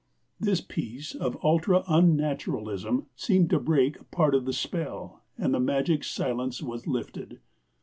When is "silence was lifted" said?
6.03-7.39